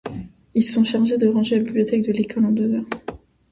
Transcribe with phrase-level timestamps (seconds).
[0.55, 2.87] Ils sont chargés de ranger la bibliothèque de l'école en deux heures.